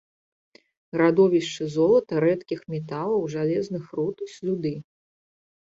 [1.01, 4.73] Радовішчы золата, рэдкіх металаў, жалезных руд, слюды.